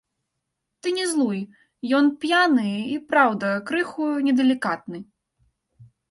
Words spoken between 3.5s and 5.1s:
крыху недалікатны.